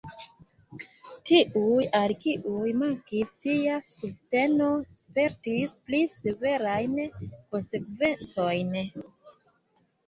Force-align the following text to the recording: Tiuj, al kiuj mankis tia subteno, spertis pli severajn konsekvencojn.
Tiuj, 1.31 1.83
al 1.99 2.13
kiuj 2.23 2.71
mankis 2.83 3.35
tia 3.49 3.77
subteno, 3.91 4.71
spertis 5.03 5.77
pli 5.91 6.01
severajn 6.17 6.99
konsekvencojn. 7.29 8.79